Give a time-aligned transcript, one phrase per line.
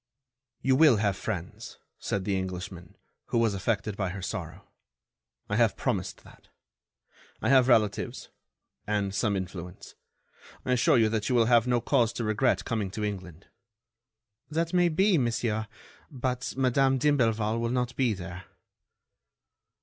[0.63, 4.67] "You will have friends," said the Englishman, who was affected by her sorrow.
[5.47, 6.47] "I have promised that.
[7.39, 8.29] I have relatives...
[8.87, 9.93] and some influence.
[10.65, 13.45] I assure you that you will have no cause to regret coming to England."
[14.49, 15.67] "That may be, monsieur,
[16.09, 18.45] but Madame d'Imblevalle will not be there."